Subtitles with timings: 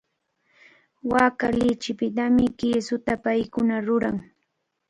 [1.11, 4.17] Waaka lichipitami kisuta paykuna ruran.